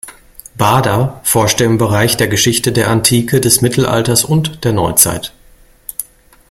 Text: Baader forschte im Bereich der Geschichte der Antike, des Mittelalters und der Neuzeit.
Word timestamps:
Baader 0.57 1.21
forschte 1.23 1.63
im 1.63 1.77
Bereich 1.77 2.17
der 2.17 2.27
Geschichte 2.27 2.71
der 2.71 2.87
Antike, 2.89 3.39
des 3.39 3.61
Mittelalters 3.61 4.23
und 4.25 4.63
der 4.65 4.73
Neuzeit. 4.73 5.31